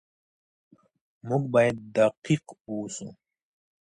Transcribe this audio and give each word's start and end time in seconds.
موږ 1.27 1.43
بايد 1.53 1.75
دقيق 1.95 2.45
اوسو. 2.67 3.07